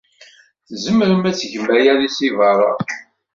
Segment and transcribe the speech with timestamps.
[0.67, 2.71] Tzemrem ad d-tgem aya seg beṛṛa.